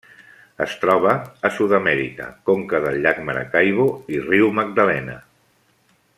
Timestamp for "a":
1.49-1.51